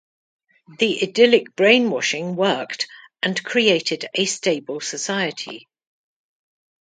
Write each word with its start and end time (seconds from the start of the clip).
The 0.79 1.03
idyllic 1.03 1.55
brainwashing 1.55 2.35
worked 2.35 2.87
and 3.21 3.43
created 3.45 4.09
a 4.15 4.25
stable 4.25 4.79
society. 4.79 5.67